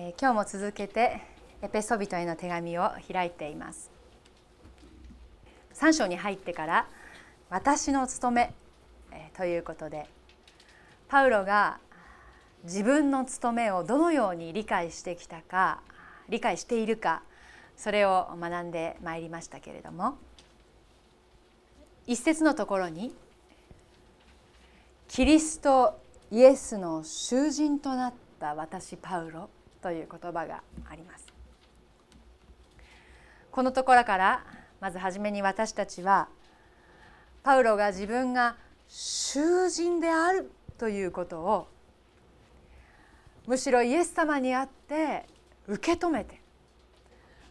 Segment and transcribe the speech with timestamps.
[0.00, 1.20] え、今日も続けて
[1.60, 3.90] エペソビトへの手紙を開いています。
[5.74, 6.86] 3章に入ってから
[7.50, 8.54] 私の務め、
[9.10, 10.06] え、ということで
[11.08, 11.80] パウロが
[12.62, 15.80] 自分の務めをどのように理解してきたか
[16.28, 17.22] 理解しているか
[17.76, 20.16] それを学んでまいりましたけれども
[22.06, 23.16] 一節のところに
[25.08, 29.50] 「キリストイエスの囚人となった私パウロ」
[29.88, 31.26] という言葉があります。
[33.50, 34.44] このところから
[34.80, 36.28] まず初めに私たちは
[37.42, 38.56] パウロが自分が
[38.86, 41.68] 囚人であるということを
[43.46, 45.24] むしろイエス様にあって
[45.66, 46.38] 受け止めて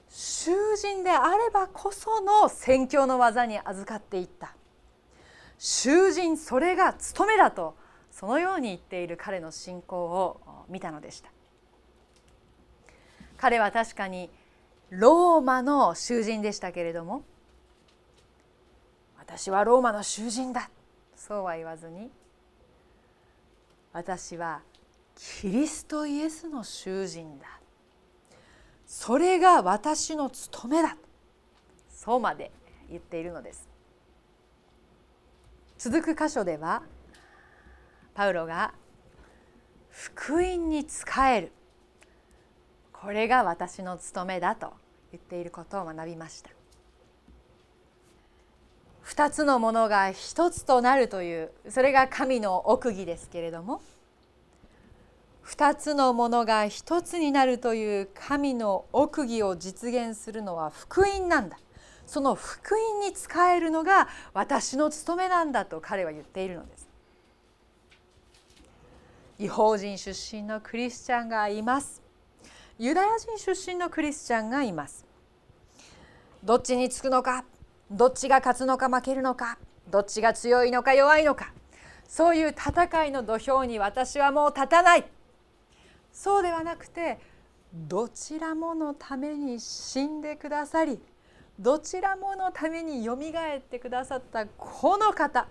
[0.08, 4.54] 囚人であればこその宣教の技に預かっていった
[5.58, 7.76] 囚人それが務めだと
[8.12, 11.32] そのように言っている彼の信仰を見たのでした
[13.38, 14.30] 彼は確かに
[14.90, 17.24] ローマの囚人でしたけれども。
[19.18, 20.70] 私はローマの囚人だ。
[21.16, 22.10] そうは言わずに。
[23.92, 24.62] 私は
[25.16, 27.46] キリストイエスの囚人だ。
[28.86, 30.96] それが私の務めだ。
[31.90, 32.52] そうまで
[32.90, 33.68] 言っているのです。
[35.78, 36.82] 続く箇所では
[38.14, 38.74] パウロが
[39.90, 41.52] 福音に仕える
[43.08, 44.74] これが私の務めだと
[45.14, 46.50] 言っていることを学びました。
[49.06, 53.82] 2つのものが1つとなるというそれが神の奥義ですけれども
[55.46, 61.58] 2つのものが1つになるという神の奥義を実現するのは福音なんだ。
[62.06, 66.90] その福音に仕えるのが私の務めなんだと彼は言っているのです。
[69.40, 72.06] 違法人出身のクリスチャンがいます。
[72.80, 75.04] ユダヤ人出身のクリスチャンがいます。
[76.44, 77.44] どっちにつくのか？
[77.90, 79.58] どっちが勝つのか負けるのか？
[79.90, 81.52] どっちが強いのか弱いのか？
[82.08, 85.06] そういう戦いの土俵に私はもう立たない。
[86.14, 87.18] そうではなくて
[87.74, 91.00] どちらものために死んでくださり
[91.60, 95.48] どちらものためによみがえってくださったこの方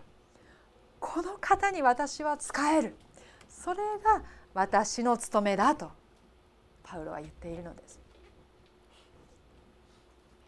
[1.01, 2.95] この方に私は仕える。
[3.49, 4.23] それが
[4.55, 5.91] 私の務めだと。
[6.87, 8.01] パウロは言っているのです。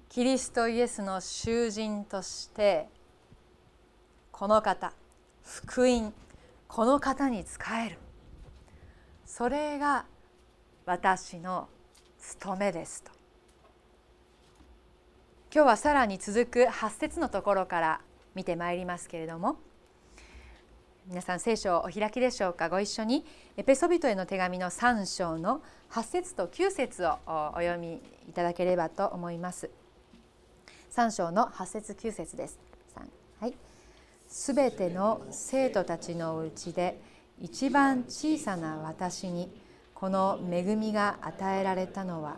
[0.08, 2.88] キリストイエスの囚人として
[4.32, 4.92] この方
[5.42, 6.14] 福音
[6.68, 7.98] この方に仕える。
[9.26, 10.06] それが
[10.86, 11.68] 私の
[12.18, 13.10] 務めですと。
[15.52, 18.00] 今日はさらに続く8節のところから
[18.34, 19.56] 見てまいりますけれども
[21.08, 22.68] 皆さん聖書をお開きでしょうか？
[22.68, 23.24] ご一緒に。
[23.56, 29.70] エペソビトへの手紙の3章の8節と9節をお読みいただければと思います。
[30.92, 32.58] 3章の8節9節です。
[33.40, 33.54] はい。
[34.28, 37.00] すべての生徒たちのうちで
[37.40, 39.50] 一番小さな私に
[39.94, 42.36] この恵みが与えられたのは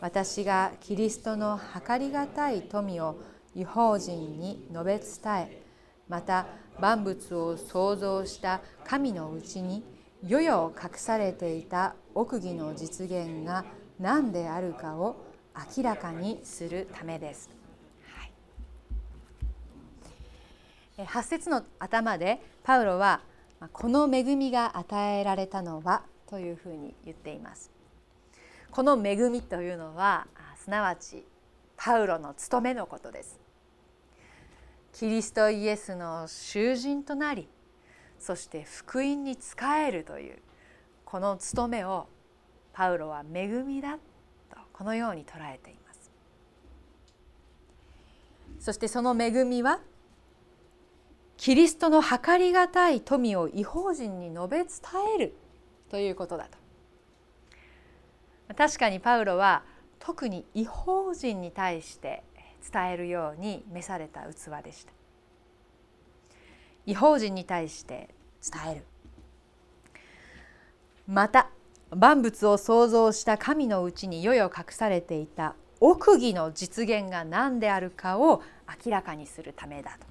[0.00, 3.18] 私がキリストの計りがたい富を
[3.56, 5.62] 違法人に述べ伝え
[6.08, 6.46] また
[6.80, 9.82] 万物を創造した神のうちに
[10.26, 13.64] 世々隠されていた奥義の実現が
[14.00, 15.16] 何であるかを
[15.76, 17.50] 明らかにするためです。
[20.96, 23.20] はい、8節の頭でパウロは
[23.72, 27.70] 「この恵みが与えられたのは」というふうに言っています。
[28.70, 30.26] この恵みというのは
[30.56, 31.24] すなわち
[31.76, 33.43] パウロの務めのことです。
[34.94, 37.48] キリストイエスの囚人となり
[38.20, 39.40] そして福音に仕
[39.84, 40.38] えるという
[41.04, 42.06] この務めを
[42.72, 44.00] パウロは恵みだと
[44.72, 46.10] このように捉えています。
[48.60, 49.80] そしてその恵みは
[51.36, 54.68] キリストの計りがたい富を違法人に述べ伝
[55.16, 55.34] える
[55.90, 56.48] ということだ
[58.48, 58.54] と。
[58.56, 59.64] 確かにパウロは
[59.98, 62.22] 特に違法人に対して
[62.72, 64.92] 伝えるように召された器でした。
[66.86, 68.10] 違法人に対して
[68.42, 68.84] 伝える。
[71.06, 71.50] また
[71.90, 78.42] 万物を創造した神のうちに世々隠されていた奥義の実現が何であるかを
[78.84, 80.06] 明らかにするためだと。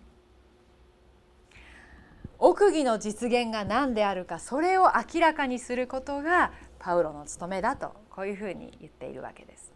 [2.40, 9.73] 奥義の実現が何であるかそれを明らかにすることがパウロの務めだとこういうふうに言っているわけです。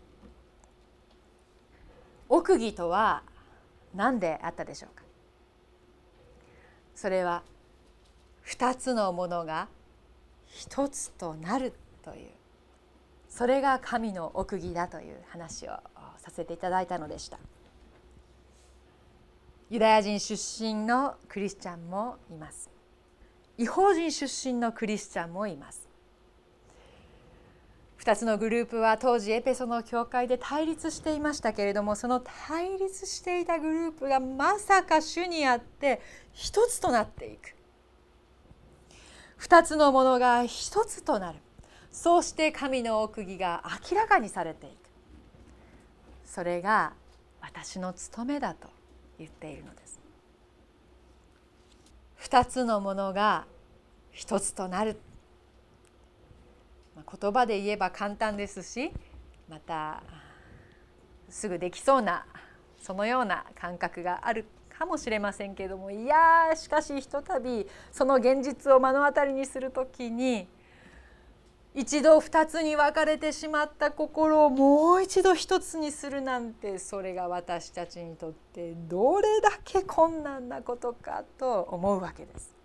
[2.29, 3.24] 奥義とは
[3.95, 5.03] 何であったでしょうか？
[6.95, 7.44] それは
[8.45, 9.68] 2つのものが
[10.50, 12.29] 1つとなるという
[13.29, 15.71] それが神の奥義だという話を
[16.18, 17.38] させていただいたのでした。
[19.69, 22.69] ユダヤ人出身のクリスチャンもいます。
[23.57, 25.86] 違法人出身のクリスチャンもいます。
[27.99, 36.01] 2つのグループは当時エペソの教会で対立していましたけれどもその対立していたグループがまさか主にあって
[36.31, 37.55] 一つとなっていく。
[39.39, 41.39] 2つのものが一つとなる。
[41.91, 44.73] そうして神の奥義が明らかにされていく。
[46.25, 46.94] それが
[47.41, 48.67] 私の務めだと
[49.17, 49.99] 言っているのです。
[52.21, 53.45] 2つのものが
[54.11, 54.99] 一つとなる。
[57.03, 58.91] 言葉で言えば簡単ですし
[59.49, 60.03] また
[61.29, 62.25] すぐできそうな
[62.79, 64.45] そのような感覚がある
[64.77, 70.47] かもしれませんけれどもいやしかしひとたびその現実を目の当たりにする時に
[71.73, 82.56] 一度二つに分かれてしまった心をもう一度一つにするなんてそれが私たちにとってどれだけ困難なことかと思うわけです。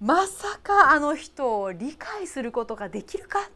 [0.00, 3.50] まさかあの人を理解することができるか？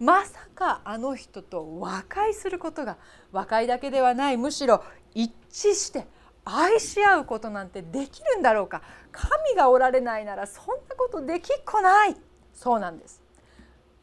[0.00, 2.96] まさかあの人と和解することが
[3.32, 4.36] 和解だけではない。
[4.36, 4.82] むしろ
[5.14, 6.06] 一致して
[6.44, 8.82] 愛し合うことなんてできるんだろうか？
[9.12, 12.16] 神がおられないならそんなことできっこない。
[12.54, 13.22] そうなんです。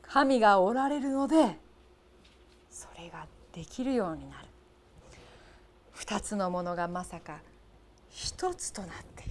[0.04, 1.58] 神がおられるので
[2.70, 4.48] それができるようになる。
[5.94, 7.40] 二つのものがまさか
[8.10, 9.31] 一つとなってい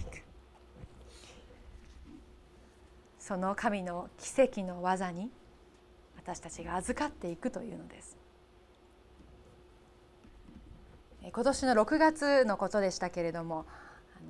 [3.31, 5.29] その神の奇跡の技に
[6.17, 8.17] 私たちが預かっていくというのです。
[11.23, 13.65] 今年の6月のことでしたけれども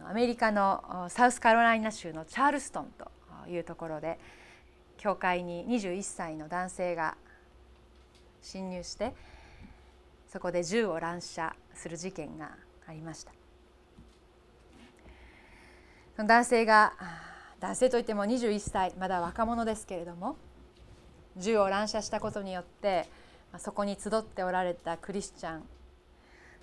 [0.08, 4.20] アメリカのサウスカロライナ州のチャールストンというところで
[5.00, 7.18] 教会に21歳の男性が
[8.44, 9.16] 侵入して
[10.28, 12.52] そこで銃を乱射する事件が
[12.86, 13.32] ありました。
[16.24, 16.94] 男性が
[17.62, 20.36] 男性といっても21歳まだ若者ですけれども
[21.38, 23.08] 銃を乱射したことによって
[23.60, 25.64] そこに集っておられたクリスチャン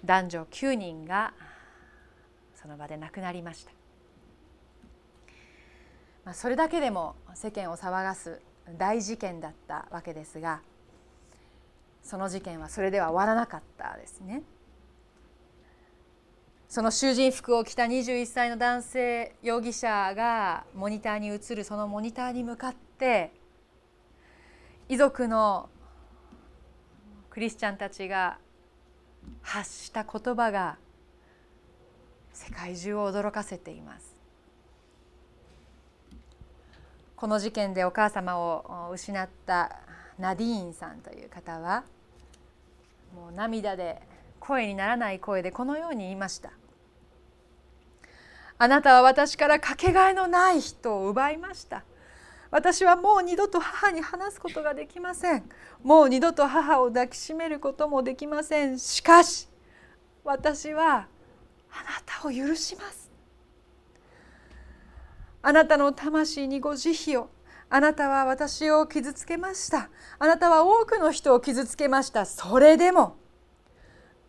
[0.05, 1.33] 男女9人が
[2.61, 3.71] その場で亡くなりました、
[6.25, 8.41] まあ、それだけでも世間を騒がす
[8.77, 10.61] 大事件だったわけですが
[12.03, 14.43] その事件はそれでは終わらなかったですね。
[16.69, 23.33] その囚人服を着た21歳の男性容疑者がモニターに映るそのモニターに向かって
[24.87, 25.71] 遺族の
[27.31, 28.37] クリスチャンたちが
[29.41, 30.77] 発した言葉が
[32.35, 34.15] 世界中を驚かせています。
[37.17, 39.81] この事件でお母様を失った
[40.19, 41.85] ナディーンさんという方は
[43.15, 44.03] もう涙で
[44.49, 46.53] 声にならない声でこのように言いました。
[48.57, 51.85] あなたは私からかけがえのない人を奪いました。
[52.51, 55.45] 私はもう二度と母に話すことができません。
[55.83, 58.79] もう二度と母を抱きしめることもできません。
[58.79, 59.51] しかし
[60.25, 61.09] 私はあな
[62.07, 63.11] たを許します。
[65.43, 67.31] あなたの魂にご慈悲を。
[67.69, 69.91] あなたは私を傷つけました。
[70.19, 72.25] あなたは多くの人を傷つけました。
[72.25, 73.19] それでも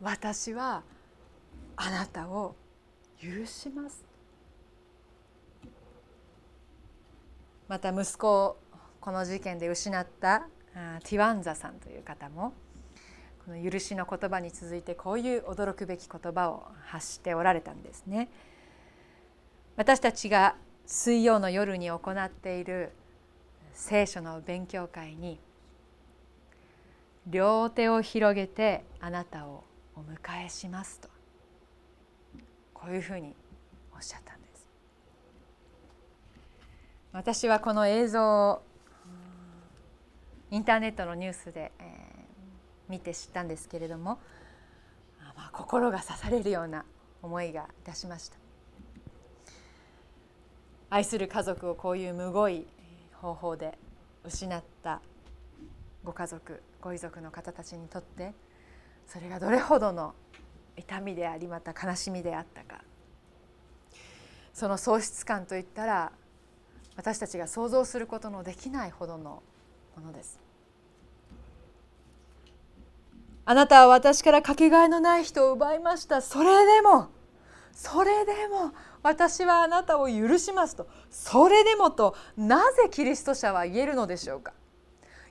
[0.02, 0.84] 私は
[1.76, 2.56] あなたを
[3.22, 4.04] 許します
[7.68, 8.58] また息子を
[9.02, 10.48] この事件で失った
[11.04, 12.54] ティワンザさんという方も
[13.46, 18.30] この許しの言葉に続いてこういう驚くべき言葉を発しておられたんですね。
[19.76, 22.92] 私たちが水曜の夜に行っている
[23.74, 25.40] 聖書の勉強会に
[27.28, 29.64] 両手を広げてあなたを
[30.00, 31.10] お迎えしますと
[32.74, 33.36] こういうふうに
[33.94, 34.66] おっしゃったんです。
[37.12, 38.62] 私はこの映像を
[40.52, 44.20] インターネットのニュースで、えー、見て知ったんですけれども、
[45.36, 46.86] まあ、心が刺されるような
[47.22, 48.38] 思いがいたしました
[50.90, 52.66] 愛する家族をこういうむごい
[53.14, 53.78] 方法で
[54.24, 55.02] 失った
[56.04, 58.34] ご家族ご遺族の方たちにとって
[59.12, 60.14] それがどれほどの
[60.78, 62.82] 痛みでありまた悲しみであったか。
[64.54, 66.12] その喪失感といったら
[66.96, 69.42] 私たちが想像することのできないほどの
[69.96, 70.40] ものです。
[73.46, 76.22] あなたは私からかけがえのない人を奪いました。
[76.22, 77.08] それでも
[77.74, 84.54] それでも私はあなたを許しますとそれでもとなぜキリスト者は言えるのでしょうか。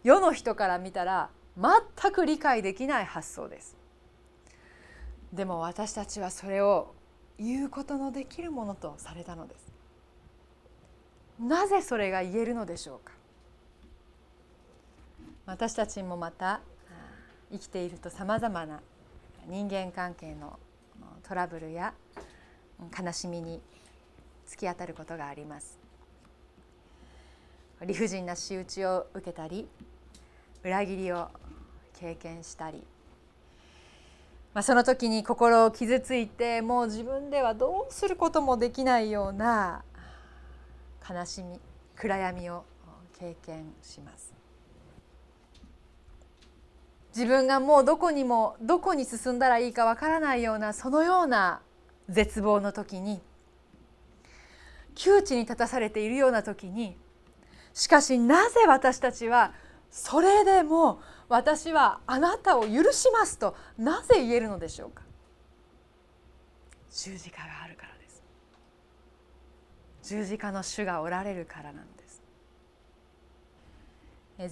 [0.02, 3.76] 世の人から見たら全く理解できない発想です。
[5.32, 6.94] でも私たちはそれを
[7.38, 9.72] 言うことのできるものとされたのです。
[11.40, 13.12] なぜそれが言えるのでしょうか。
[15.46, 16.60] 私たちもまた
[17.50, 18.80] 生きているとさまざまな
[19.46, 20.58] 人間関係の
[21.26, 21.94] トラブルや
[22.98, 23.60] 悲しみに
[24.46, 25.78] 突き当たることがあります。
[27.84, 29.68] 理不尽な仕打ちを受けたり
[30.64, 31.28] 裏切りを
[32.00, 32.82] 経験したり、
[34.54, 39.82] まあ、その時に心を傷ついてもう自分ではどうすることもできないような
[41.08, 41.60] 悲しみ
[41.96, 42.64] 暗闇を
[43.18, 44.32] 経験します。
[47.14, 51.60] 自分がもうどこにもどこに進んだらいいかわからないようなそのような
[52.08, 53.20] 絶望の時に
[54.94, 56.96] 窮地に立たされているような時に
[57.74, 59.52] しかしなぜ私たちは
[59.90, 65.02] それでも私はあなたを許しますとなぜ言えるのでしょうか？
[66.90, 68.22] 十字架があるからです。
[70.02, 72.22] 十字架の主がおられるからなんです。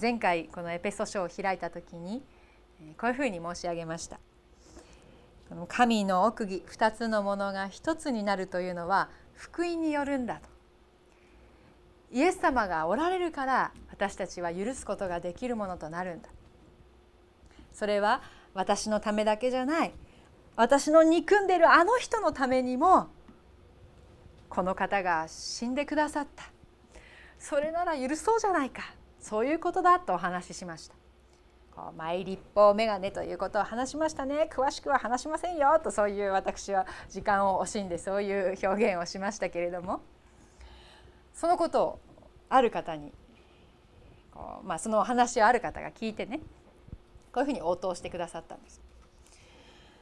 [0.01, 2.21] 前回このエペソ書を開いた時に
[2.97, 4.19] こういうふうに申し上げました。
[5.49, 10.56] この神の奥義2つのものが1つになるというのは福音によるんだと。
[12.11, 16.29] イエス様がおられるから私たちは許すことができるものとなるんだ。
[17.73, 18.21] それは
[18.53, 19.93] 私のためだけじゃない。
[20.55, 23.07] 私の憎んでるあの人のためにも
[24.49, 26.45] この方が死んでくださった。
[27.37, 28.83] それなら許そうじゃないか。
[29.19, 30.95] そういうことだとお話ししました。
[31.75, 34.49] こうマイ立法メガネということを話しましたね。
[34.51, 40.01] 詳しくは話しませんよとそういう私は時間を惜しんでそういう表現をしましたけれども。
[41.37, 41.99] そのことを
[42.49, 43.13] ある方に
[44.33, 46.39] こう、まあ、その話をある方が聞いてね
[47.31, 48.81] こういうふうに応答してくださったんです。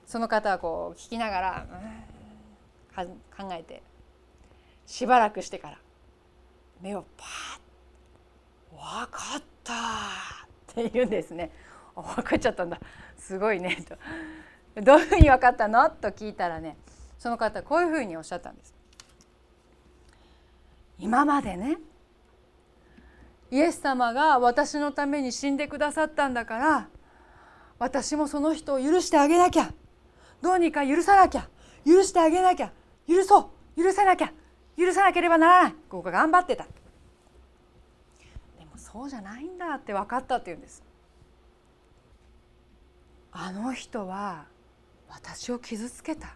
[0.07, 1.67] その方はこう聞きながら、
[2.97, 3.83] うん、考えて
[4.85, 5.77] しばらくしてから
[6.79, 7.59] 目をパッ
[8.71, 9.73] 「分かった!」
[10.71, 11.51] って言うんですね。
[11.95, 12.79] 分かっちゃったんだ
[13.17, 13.97] すごいねと
[14.81, 16.77] 「どういうふうに分かったの?」と聞いたらね
[17.17, 18.74] その方こういうふうにおっしゃったんです。
[20.97, 21.77] 今までね。
[23.51, 26.89] イエス様が私のために死んでくださったんだから
[27.77, 29.71] 私もその人を許してあげなきゃ。
[30.41, 31.47] どうにか許さなきゃ。
[31.85, 32.71] 許してあげなきゃ。
[33.07, 33.83] 許そう。
[33.83, 34.31] 許さなきゃ。
[34.77, 35.75] 許さなければならない。
[35.89, 36.63] ここ頑張ってた。
[36.63, 36.69] で
[38.65, 40.83] もそうじゃないんだって分かったって言うんです。
[43.31, 44.45] あの人は
[45.09, 46.35] 私を傷つけた。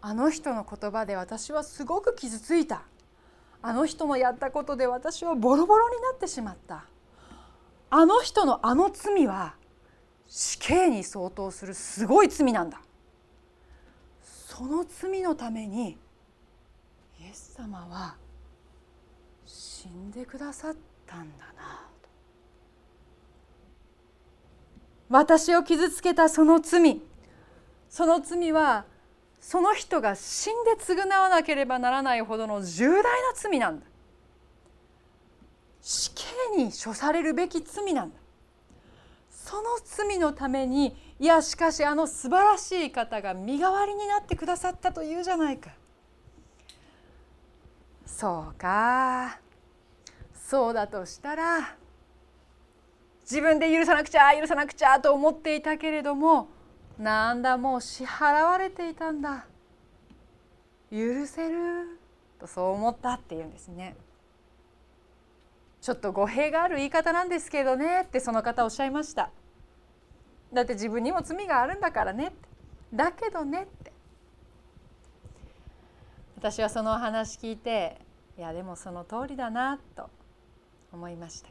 [0.00, 2.82] あの人の言葉で私はすごく傷ついた。
[3.60, 6.84] あの人のやったことで私はボロボロになってしまった。
[7.90, 9.54] あの人のあの罪は
[10.28, 12.80] 死刑に相当するすごい罪なんだ。
[14.22, 15.98] その罪のために
[17.20, 18.16] イエス様は
[19.46, 20.76] 死んでくださっ
[21.06, 21.88] たんだな。
[22.02, 22.08] と
[25.08, 27.00] 私を傷つけたその罪。
[27.88, 28.84] その罪は
[29.40, 33.86] その人が死んで償わなければならないほどの重大な罪なんだ。
[35.80, 36.24] 死刑
[36.56, 38.16] に処されるべき罪なんだ。
[39.30, 45.70] その罪のためにいやしかしあの素晴らしい方が身代わりになってくださったというじゃないか。
[48.04, 49.38] そうか。
[50.34, 51.74] そうだとしたら
[53.22, 56.48] 自分で許さなくちゃ許さなくちゃと思っていたけれども
[56.98, 59.46] なんだもう支払われていたんだ。
[60.90, 61.98] 許せる。
[62.40, 63.96] とそう思ったっていうんですね。
[65.80, 68.02] ちょっと語弊がある言い方なんですけどね。
[68.02, 69.30] ってその方おっしゃいました。
[70.52, 72.32] だって自分にも罪があるんだからね。
[72.92, 73.92] だけどねって。
[76.36, 78.00] 私はそのお話聞いて
[78.38, 80.08] いやでもその通りだなと
[80.92, 81.50] 思いました。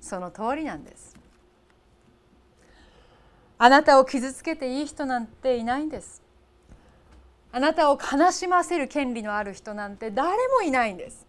[0.00, 1.21] その通りなんです。
[3.64, 6.20] あなたを傷つけていい人なんていないんです。
[7.52, 11.24] あなたを悲しませる権利のある人なんて誰もいないんです。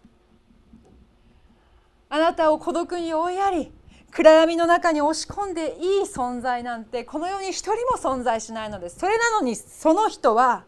[2.08, 3.72] あなたを孤独に追いやり
[4.10, 8.98] 暗闇の中に押し込んでいい存在なんてこの世に一人も存在しないのです。
[8.98, 10.64] それなのにその人は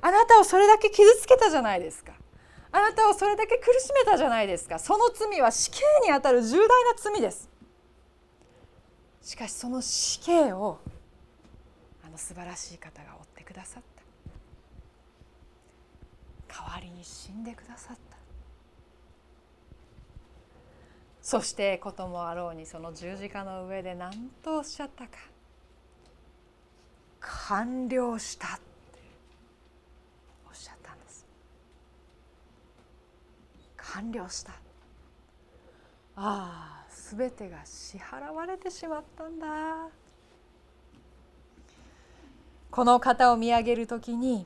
[0.00, 2.14] あなたをそれだけ傷つけたじゃないですか。
[2.72, 4.80] あなたをそれだけ苦しめたじゃないですか。
[4.80, 7.48] その罪は死刑にあたる重大な罪です。
[9.22, 10.78] しかしその死刑を
[12.16, 13.82] の素晴らしい方が追ってくださっ
[16.48, 16.54] た。
[16.62, 18.16] 代わりに死んでくださった。
[21.20, 25.10] そしてこともあろうにその十字架の上で何とおっしゃったか。
[27.20, 28.64] 完了したって
[30.48, 31.26] おっしゃったんです。
[33.76, 34.52] 完了した。
[34.52, 34.56] あ
[36.16, 40.05] あ全てが支払われてしまったんだ。
[42.76, 44.44] この方を見上げる時に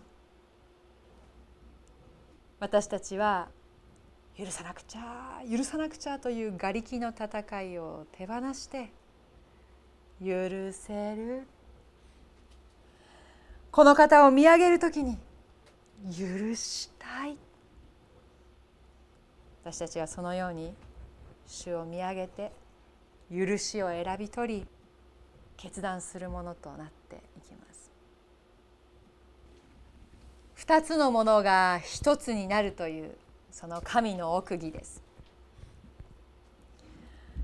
[2.60, 3.49] 私たちは
[4.38, 8.92] 許さなくちゃ許さなくちゃという瓦礫の戦いを手放して
[10.25, 11.42] 許せる。
[13.72, 15.18] この方を見上げる時に
[16.04, 17.37] 許したい。
[19.64, 20.72] 私たちはそのように
[21.49, 22.52] 主を見上げて
[23.28, 24.66] 許しを選び取り
[25.56, 27.69] 決断するものとなっていきます。
[30.60, 33.16] 二つのものが一つになるという
[33.50, 35.02] その神の奥義です。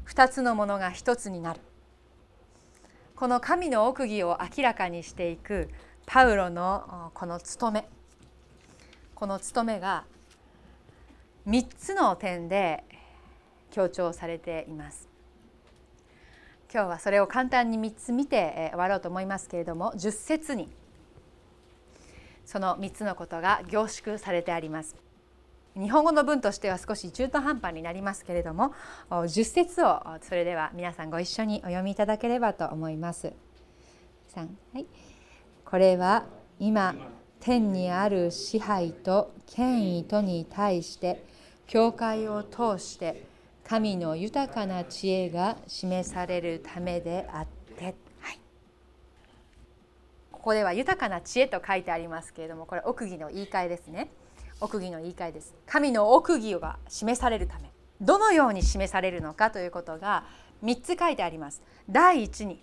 [0.05, 1.61] 二つのものが一つになる。
[3.15, 5.71] この神の奥義を明らかにしていく
[6.05, 7.89] パウロのこの務め。
[9.15, 10.05] この務めが
[11.49, 12.85] 3つの点で
[13.71, 15.09] 強調されています。
[16.71, 20.69] 今日はそれを簡単に3つ見て終わろうと思いますけれども10節に
[22.47, 24.97] その3つのことが凝縮されてあります。
[25.75, 28.73] 日本語の文としては少し中途半端になりますけれども
[29.11, 33.35] 10節をそれでは皆さんご一緒にお読みいただければと思います。
[34.35, 34.87] 3はい、
[35.65, 36.25] これは
[36.59, 36.95] 今
[37.41, 41.23] 天にある支配と権威とに対して
[41.67, 43.27] 教会を通して
[43.65, 48.39] 神の豊かな知恵が示されるためであって、はい、
[50.47, 54.13] ここでは豊かな知恵と書いてありますけれどもこれ奥義の言い換えですね。
[54.61, 55.57] 奥義の言い換えです。
[55.67, 57.73] 神の奥義が示されるため。
[58.01, 60.25] どのように示されるのかということが
[60.63, 61.63] 3つ書いてあります。
[61.91, 62.63] 第一に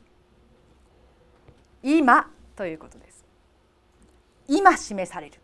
[1.83, 3.25] 今ということです。
[4.47, 5.41] 今示される。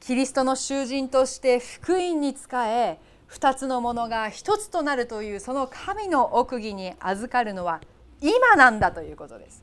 [0.00, 2.98] キリストの囚人として福音に仕え
[3.30, 7.80] 2つのものが1つとなるというその神の奥義に預かるのは
[8.20, 9.62] 今なんだということです。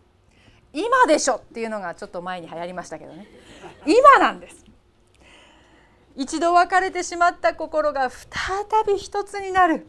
[0.73, 3.27] 今でしょっていうのがちょっと前に流行りましたけどね。
[3.85, 4.65] 今なんです。
[6.15, 8.25] 一度別れてしまった心が再
[8.87, 9.87] び一つになる。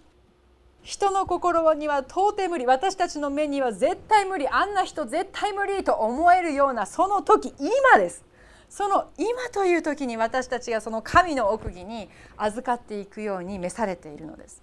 [0.83, 2.67] 人の心には到底無理。
[2.67, 4.49] 私たちの目には絶対無理。
[4.49, 8.25] あんな人絶対無理と思えるようなその時今です。
[8.69, 14.63] その今という時に私たちがその神の奥義に預かっていくように召されているのです。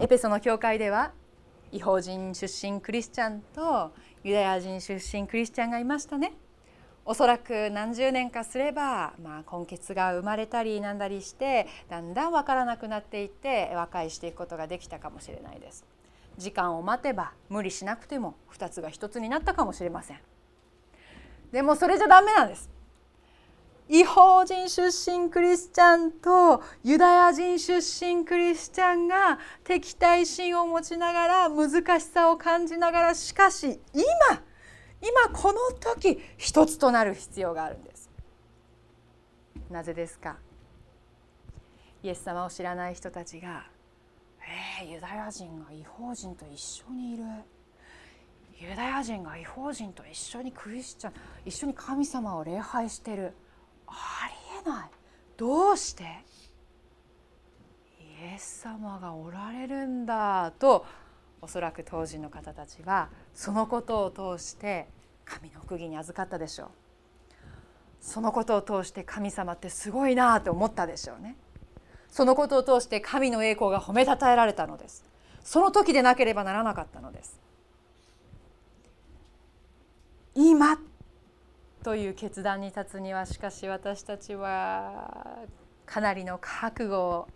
[0.00, 1.12] エペソの教会では
[1.74, 6.32] 違法人出身クリスチャンとユダヤ人出身クリスチャンがいましたね。
[7.04, 15.84] おそらく何十年かすれば、まあ、根血が生まれたりなんだりしてだんだん分からなくなっていって和解していくことができたかもしれないです。
[16.38, 20.18] 時間を待てば無理しなくても2つが1つになったかもしれません。
[21.50, 22.70] でもそれじゃダメなんです。
[23.86, 34.02] 違法人出身クリスチャンとユダヤ人出身クリスチャンが敵対心を持ちながら難しさを感じながらしかし今
[35.02, 38.10] 今この時一つとなる必要があるんです。
[39.70, 40.36] なぜですか？
[42.02, 43.66] イエス様を知らない人たちが
[44.80, 47.24] 「えー、ユダヤ人が違法人と一緒にいる」
[48.58, 51.12] ユダヤ人が違法人と一緒にクリスチャン
[51.44, 53.34] 一緒に神様を礼拝してる。
[53.94, 54.34] あり
[54.66, 54.90] えない。
[55.36, 56.04] どうして？
[58.00, 60.86] イエス様がおられるんだと
[61.40, 64.88] おそらく当時の方たちはそのことを通して
[65.24, 66.68] 神の奥義に預かったでしょう。
[68.00, 71.36] そのことを通して神様ってすごいなと思ったでしょうね。
[72.08, 75.04] そのことを通して神の栄光が褒めたたえられたのです。
[75.42, 77.40] その時でなければならなかったのです。
[80.34, 80.78] 今
[81.84, 85.40] という決断に立つにはしかし私たちは
[85.84, 87.28] かなりの覚悟を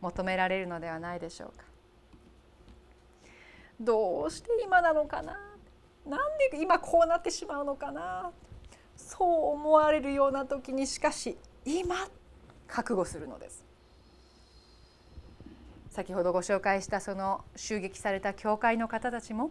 [0.00, 1.64] 求められるのではないでしょうか。
[3.80, 5.36] どうして今なのかな？
[6.06, 8.30] なんで今こうなってしまうのかな？
[8.96, 11.96] そう思われるような時にしかし今
[12.68, 13.64] 覚悟するのです。
[15.90, 19.50] 先ほどご紹介したその襲撃された教会の方たちも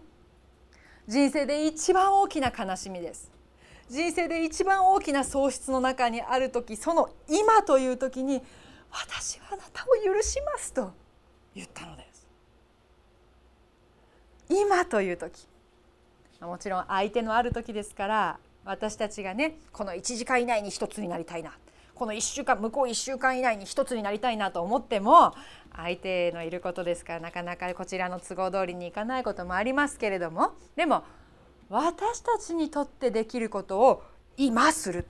[1.05, 3.29] 人生で一番大きな悲しみです
[3.89, 8.41] 人生で一番大きな喪失の中にある時その今という時に
[8.91, 10.91] 私はあなたを許しますと
[11.55, 12.27] 言ったのです。
[14.49, 15.47] 今という時。
[16.41, 21.51] もちろん相手のある時ですから私たちがねこの1時間以内に一つになりたいな。
[21.95, 25.33] この1週間向こう1週間以内に一つになりたいなと思っても
[25.75, 30.51] 相手のいることですからなかなかこちらの都合通りにいかないこともありますけれども。
[30.75, 31.03] でも
[31.69, 34.03] 私たちにとってできることを
[34.37, 35.07] 今する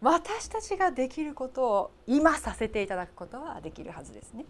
[0.00, 4.44] 私たちができることを今させていただくことはできるはずですね。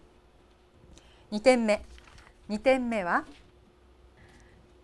[1.30, 1.84] 2点目
[2.48, 3.24] 2点目は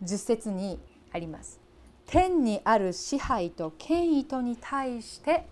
[0.02, 0.78] 10節に
[1.12, 1.60] あります。
[2.06, 5.46] 天にある支配と権威とに対して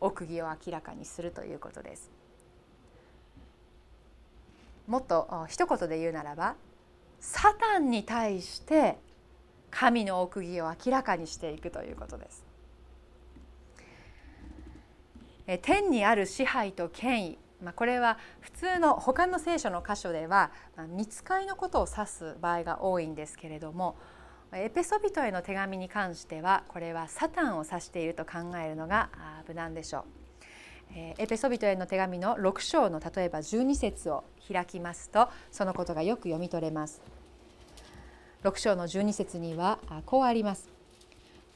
[0.00, 2.10] 奥義を明らかにするということです。
[4.86, 6.56] もっと一言で言うならば
[7.20, 8.98] サタンに対して
[9.70, 12.44] 神の奥義を明らかにしていくということです。
[15.62, 20.50] 天にある支配と権威まあ、これは普通の他の聖書の箇所では
[20.88, 23.96] 見つかりのことを指す場合が多いんですけれども
[24.52, 29.10] エペソビトへの手紙に関してはこれはサタンを指していると考えるのが
[29.46, 30.19] 無難でしょう。
[30.94, 37.00] エペソビトへの手紙の6章の例えば12節を開きますとそのことがよく読み取れます。
[38.42, 40.68] 6章の12節にはこうあります。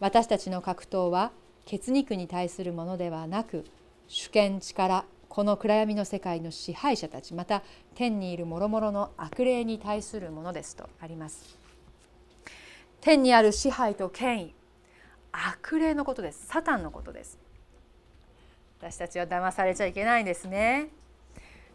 [0.01, 1.33] 私たちの格闘は
[1.65, 3.65] 血肉に対するものではなく
[4.07, 7.63] 主権力この暗闇の世界の支配者たちまた
[7.95, 11.59] 天にいる諸々の悪霊に対するものですとあります。
[13.01, 14.55] 天にある支配と権威
[15.31, 17.39] 悪霊のことですサタンのことです
[18.85, 20.89] 私たちは騙されちゃいけないんですね。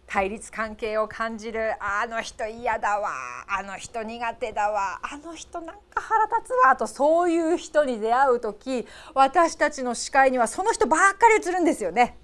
[0.06, 1.74] 対立関係を感じる。
[1.84, 3.10] あの人嫌だわ。
[3.48, 5.00] あの人苦手だわ。
[5.02, 6.76] あの人なんか腹立つわ。
[6.76, 12.16] とそういう人に出会う時私たちの視界にはその人ばっかり映るんですよね。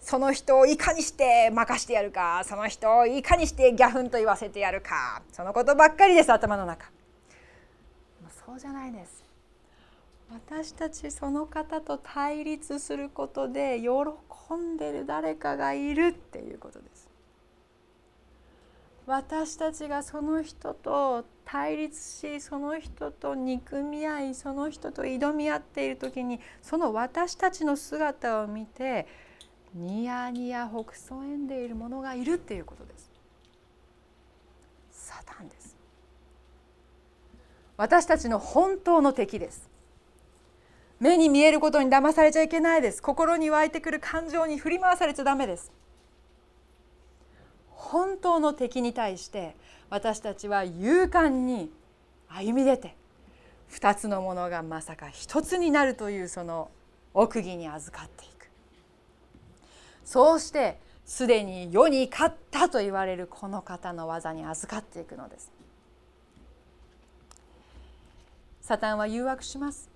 [0.00, 2.42] その人をいかにして任してやるか。
[2.44, 5.20] その人をいかにしてギャフンと言わせてやるか。
[5.32, 6.86] そのことばっかりです頭の中。
[8.46, 9.27] そうじゃないです。
[10.30, 17.08] 私たちその方と対立することで喜んでる誰かがいるっていうことです。
[19.06, 29.06] 私たちがその人と対立しその人と憎み合いその人と挑み合っている時にその私たちの姿を見て
[29.74, 33.10] ニヤニヤほくそ笑んでいる者がいるっていうことです。
[34.90, 35.74] サタンです。
[37.78, 39.67] 私たちの本当の敵です。
[41.00, 43.02] 目に見えることに騙されちゃいけないです。
[43.02, 45.70] 心に湧いてくる感情に振り回されちゃダメです。
[47.70, 49.56] 本当の敵に対して
[49.88, 51.72] 私たちは勇敢に
[52.28, 52.96] 歩み出て
[53.70, 56.70] 2つのものがまさか1つになるというその
[57.14, 58.48] 奥義に預かっていく。
[60.04, 65.50] そうしてすでに世に勝ったと言われるこの方の技に預かっていくのです。
[68.60, 69.88] サタンは誘惑します。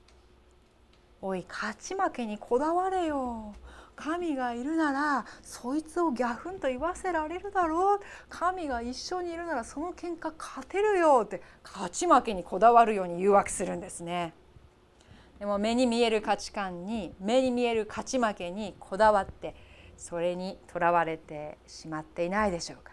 [1.24, 3.54] おい勝ち負けにこだわれよ。
[3.94, 8.00] 神がいるならそいつをギャフンと言わせられるだろう。
[8.28, 11.22] 神が一緒にいるならその喧嘩勝てるよ。
[11.24, 14.34] って勝ち負けにこだわるように誘惑するんですね。
[15.38, 19.54] でも目に見える価値観に目に見える勝ち負けにこだわって
[19.96, 22.92] それにとらわれてしまっていないでしょうか。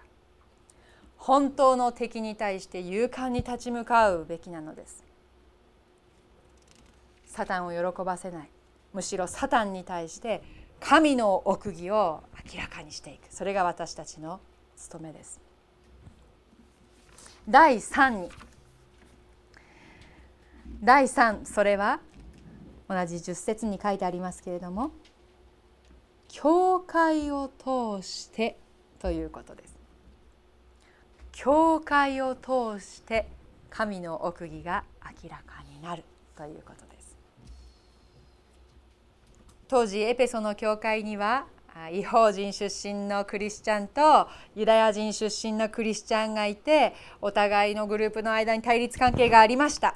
[1.18, 5.09] 本当の敵に対して勇敢に立ち向かうべきなのです。
[7.40, 8.50] サタンを喜ばせない。
[8.92, 10.44] むしろサタンに対して
[10.82, 12.22] 神の奥義を
[12.54, 13.34] 明らかにしていく。
[13.34, 14.42] それが私たちの
[14.76, 15.40] 務めです。
[17.48, 18.30] 第3に。
[20.84, 22.02] 第3それは
[22.90, 24.92] 同じ10節に書いてありますけれども
[26.28, 28.58] 教会を通して
[29.00, 29.78] ということです。
[31.32, 33.30] 教会を通して
[33.70, 34.84] 神の奥義が
[35.24, 36.04] 明らかになる
[36.36, 36.89] ということ
[39.70, 41.46] 当時エペソの教会には
[41.94, 49.96] 違法人出身のクリスチャンとユダヤ人出身のクリスチャンがいてお互いのグループの間に対立関係がありました。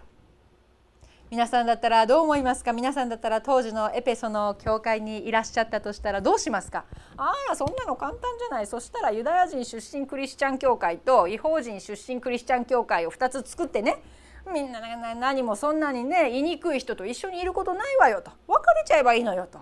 [1.32, 2.72] 皆さんだったらどう思いますか？
[2.72, 6.86] 皆さんだったら当時のエペソの教会にいらっしゃったとしたらどうしますか？
[7.18, 8.68] ああそんなの簡単じゃない。
[8.68, 14.04] そしたらユダヤ人出身クリスチャン教会と違法人出身クリスチャン教会を2つ作ってね
[14.52, 14.80] みんな
[15.16, 18.32] 何もそんなにね言いにくい人と一緒にいることないわよと。
[18.48, 19.60] 別れちゃえばいいのよと。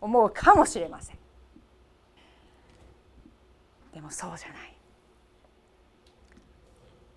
[0.00, 1.16] 思うかもしれません。
[3.94, 4.74] でもそうじゃない。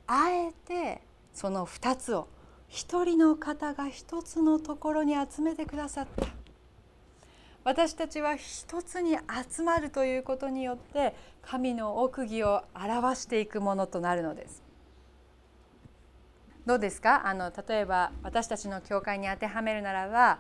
[0.07, 1.01] あえて
[1.33, 2.27] その2つを
[2.67, 6.27] 一人の方が一つのところに集めてくださった。
[7.63, 9.17] 私たちは一つに
[9.51, 14.64] 集まるということによって神の奥義を表していくものとなるのです。
[16.65, 17.27] どうですか？
[17.27, 20.39] あの例えば私たちの教会に当てはめるならば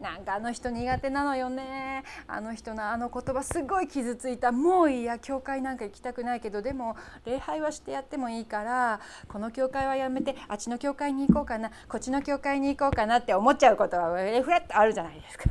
[0.00, 15.44] なんかあの人苦手なのよねあの人のあの言葉すごい傷ついたもういいや教会なんか行きたくないけどでも礼拝はしてやってもいいからこの教会はやめてあっちの教会に行こうかなこっちの教会に行こうかなって思っちゃうことはフラッとあるじゃないですか。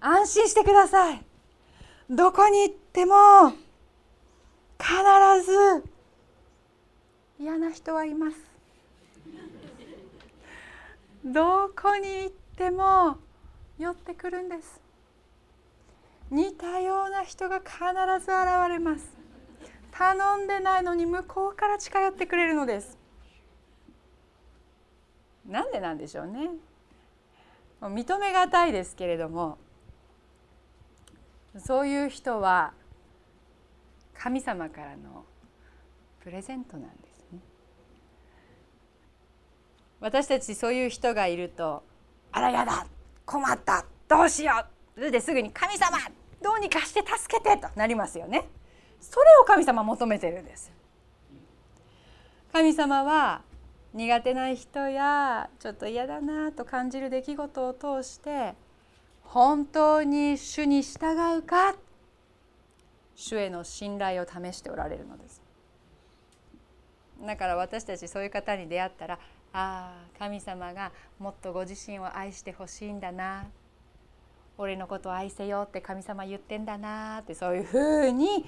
[0.00, 1.24] 安心してください。
[2.10, 3.14] どこに行っても
[4.78, 4.92] 必
[5.46, 5.84] ず
[7.38, 8.53] 嫌な人はいます。
[11.24, 13.16] どこに行っても
[13.78, 14.80] 寄ってくるんです。
[16.30, 17.72] 似たような人が必
[18.24, 19.16] ず現れます。
[19.90, 22.98] 頼んでないのに向こうから近寄ってくれるのです。
[25.48, 26.50] なんでなんでしょうね。
[27.80, 29.58] 認めがたいですけれども
[31.58, 32.72] そういう人は
[34.14, 35.24] 神様からの
[36.20, 37.13] プレゼントなんです。
[40.04, 41.82] 私たちそういう人がいると
[42.30, 42.86] あらやだ
[43.24, 45.96] 困ったどうしようそれですぐに神様
[46.42, 48.46] どうにかして助けてとなりますよね。
[49.00, 50.70] それを神様求めてるんです。
[52.52, 53.40] 神様は
[53.94, 58.52] 苦手な人やちょっと嫌だなと感じる出来事を通して
[59.22, 61.76] 本当に主に従うか
[63.14, 65.40] 主への信頼を試しておられるのです。
[67.24, 69.18] だから私たちそういう方に出会ったら
[69.56, 70.90] ああ神様が
[71.20, 73.46] もっとご自身を愛してほしいんだな。
[74.58, 78.44] 俺のことを愛せよって神様言ってんだなってそういうふうに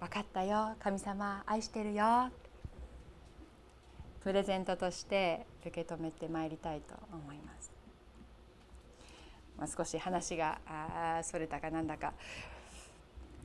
[0.00, 0.76] 分かったよ。
[0.78, 2.30] 神様愛してるよ。
[4.20, 7.72] プレゼントとして受け止めてまいりたいと思います。
[9.56, 12.12] まあ、少し話があそれたかなんだか。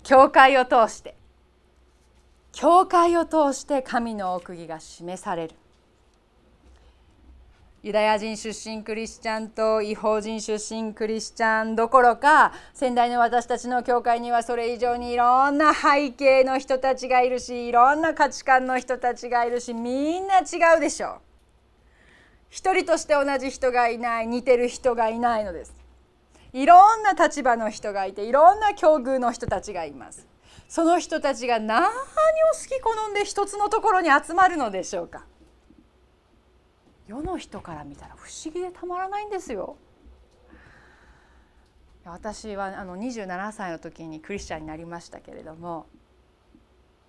[0.03, 1.15] 教会を通して
[2.51, 5.55] 教会を通して神の奥義が示される。
[7.81, 21.11] ユダヤ人出身クリスチャンと違法人出身クリスチャンどころか先代の私たちの教会にはそれ以上にいろんな背景の人たちがいるしいろんな価値観の人たちがいるしみんな違うでしょう。
[22.49, 25.73] 一人として同じ人がいない似てる人がいないのです。
[26.51, 30.27] いろんな立場の人がいていろんな境遇の人たちがいます。
[30.67, 31.95] その人たちが何を好
[32.67, 35.23] き好んで一つのところに集まるのでしょうか。
[37.09, 39.77] 世の人から見たら不思議でたまらないんですよ。
[42.05, 45.87] 私はあの27歳の時にクリスチャンになりましたけれども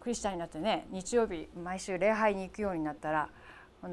[0.00, 3.28] クリスチャンになってね日曜日毎週礼拝に行くようになったら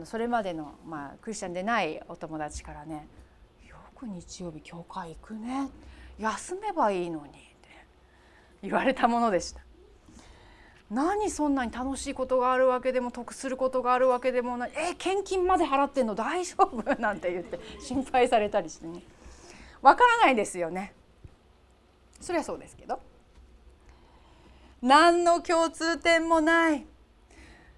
[0.06, 3.08] それまでの、まあ、クリスチャンでないお友達からね
[3.68, 5.70] 「よく日曜日教会行くね
[6.18, 7.38] 休めばいいのに」って
[8.64, 9.67] 言われたものでした。
[10.90, 14.72] 何そんなに楽しいことがあるわけでも得することがあるわけでもない。
[14.76, 16.96] え献金まで払ってんの大丈夫？
[17.02, 19.02] なんて言って 心配されたりしてね。
[19.82, 20.94] わからないですよね。
[22.22, 23.00] そりゃそうですけど。
[24.82, 26.86] 何の共通点もない。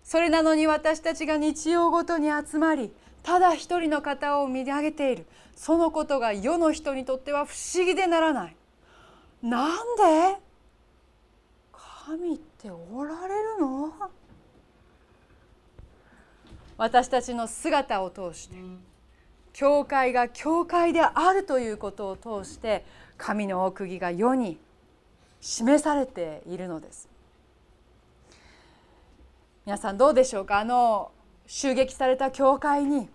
[0.04, 2.94] それなのに私たちが日曜ごとに集まり
[3.24, 5.26] ただ一人の方を見上げている。
[5.56, 8.56] そのことが世の人にとっては不思議でならない。
[9.42, 10.38] なんで？
[11.74, 13.94] 神っておられるの？
[16.78, 18.56] 私たちの姿を通して
[19.54, 22.86] 教会が教会であるということを通して
[23.18, 24.58] 神の奥義が世に
[25.40, 27.08] 示されているのです。
[29.66, 30.60] 皆さんどうでしょうか？
[30.60, 31.12] あの
[31.48, 33.08] 襲撃された教会に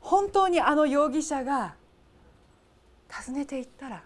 [0.00, 1.74] 本当にあの容疑者が
[3.10, 4.02] 訪ねていったら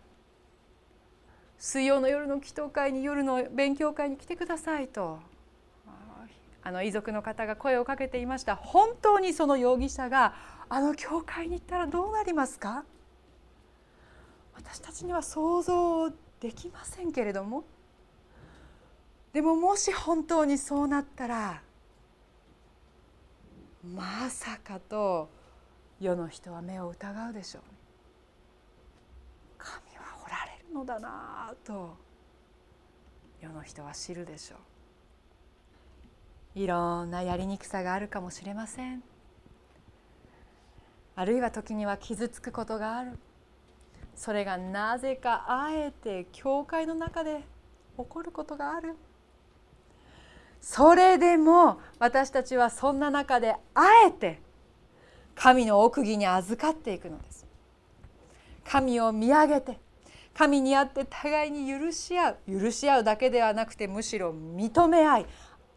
[1.60, 5.18] 水曜の夜の祈祷会に夜の勉強会に来てくださいと。
[6.62, 8.56] あの遺族の方が声をかけていました。
[8.56, 10.34] 本当にその容疑者が
[10.70, 12.84] あの教会に行ったらどうなりますか？
[14.54, 17.64] 私たちには想像できませんけれども。
[19.34, 21.62] でももし本当にそうなったら
[23.84, 25.28] まさかと
[26.00, 27.62] 世の人は目を疑うでしょう。
[30.70, 31.96] のだなと。
[33.40, 36.58] 世の人は知るでしょう。
[36.58, 39.02] いろんなやりにくさがあるかもしれません。
[41.16, 43.18] あるいは時には傷つくことがある。
[44.14, 47.40] それがなぜかあえて教会の中で
[47.96, 48.96] 起こることがある。
[50.60, 54.42] それでも私たちはそんな中であえて
[55.34, 57.46] 神の奥義に預かっていくのです。
[58.64, 59.80] 神を見上げて
[60.34, 65.26] 神にあって互いに許し合う許し合うだけではなくてむしろ認め合い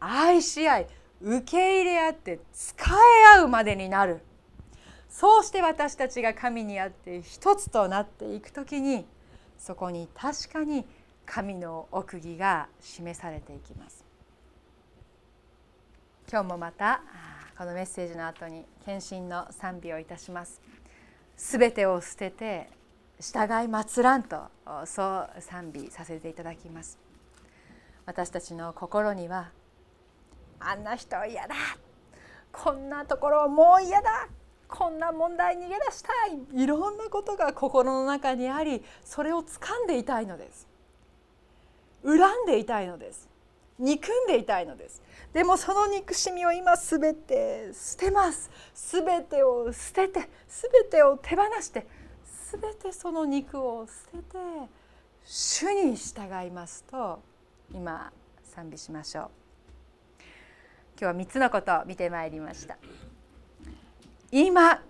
[0.00, 0.86] 愛し合い
[1.20, 4.20] 受け入れ合って使え合うまでになる。
[5.08, 9.06] そうして私たちが神にあって一つとなっていく時に
[9.56, 10.84] そこに確かに
[11.24, 14.04] 神の奥義が示されていきます。
[16.30, 17.00] 今日もまた
[17.56, 20.60] このメッセージの後に献身の賛美をいたします。
[21.36, 22.68] すべてを捨てて
[23.20, 24.48] 従い祭らんと
[24.84, 26.98] そう賛美させていただきます。
[28.06, 29.50] 私たちの心には
[30.60, 31.54] あんな人嫌だ。
[32.52, 34.28] こんなところもう嫌だ。
[34.68, 36.62] こんな問題逃げ出したい。
[36.62, 40.66] いろんなことが心の中にありそれを掴んでいたいのです。
[42.04, 43.28] 恨んでいたいのです。
[43.78, 45.02] 憎んでいたいのです。
[45.32, 48.50] でもその憎しみを今すべて捨てます。
[48.74, 51.86] すべてを捨ててすべてを手放して
[52.54, 54.38] すべてその肉を捨てて
[55.24, 57.20] 主に従いますと
[57.72, 58.12] 今
[58.44, 59.30] 賛美しましょう。
[61.00, 62.78] 今日は3つのことを見てまいりました。
[64.30, 64.80] 今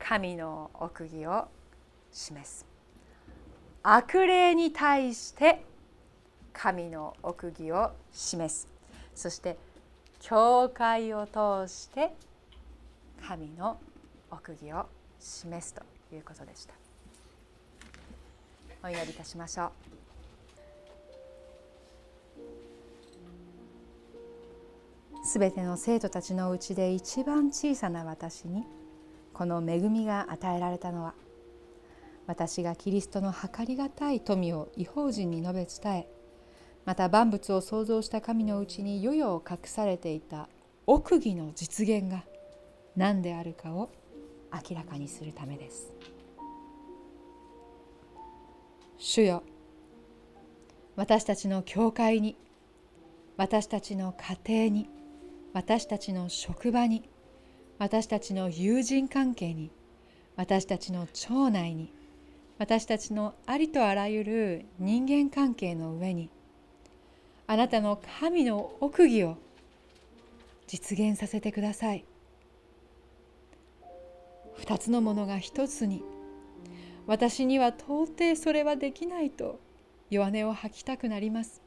[0.00, 1.46] 神の奥義を
[2.10, 2.66] 示す。
[3.84, 5.64] 悪霊に対して
[6.52, 8.66] 神の奥義を示す。
[9.14, 9.56] そして
[10.18, 12.12] 教会を通して
[13.28, 13.78] 神の
[14.28, 14.86] 奥義を
[15.20, 16.01] 示すと。
[16.16, 16.74] いうことでした。
[18.84, 19.70] お祈りいたしましょう。
[25.24, 28.64] すべての生徒たちのうちで一番小さな私に
[29.32, 31.14] この恵みが与えられたのは
[32.26, 36.08] 私がキリストの計りがたい富を違法人に述べ伝え
[36.84, 40.48] また万物を創造した神のうちに世々隠されていた
[40.86, 42.24] 奥義の実現が
[42.96, 43.90] 何であるかを
[44.52, 45.92] 明らかにするためです。
[48.98, 49.42] 主よ
[50.94, 52.36] 私たちの教会に
[53.36, 54.14] 私たちの
[54.46, 54.88] 家庭に
[55.52, 57.08] 私たちの職場に
[57.78, 59.72] 私たちの友人関係に
[60.36, 61.92] 私たちの町内に
[62.58, 66.30] 私たちのありとあらゆる人間関係の上に
[67.48, 69.36] あなたの神の奥義を
[70.68, 72.04] 実現させてください
[74.62, 76.04] 二つのものが一つに。
[77.08, 79.58] 私には到底それはできないと
[80.08, 81.60] 弱音を吐きたくなります。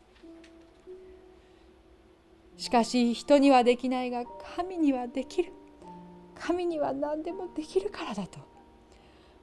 [2.55, 4.23] しかし人にはできないが
[4.55, 5.51] 神にはできる。
[6.35, 8.39] 神には何でもできるからだと。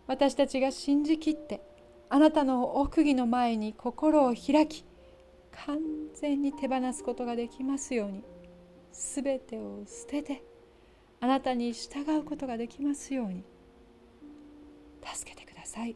[0.07, 1.61] 私たちが信じきって
[2.09, 4.87] あなたの奥義の前に心を開き
[5.67, 5.79] 完
[6.15, 8.25] 全に手放すことができますように
[8.93, 10.43] すべてを捨てて
[11.23, 13.45] あなたに従うことができますように。
[15.05, 15.95] 助けてください。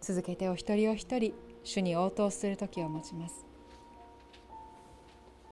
[0.00, 3.44] 続けてお一人お一人主に応答する時を持ちます。